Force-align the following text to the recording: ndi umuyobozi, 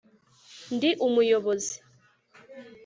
ndi 0.75 0.89
umuyobozi, 1.05 1.75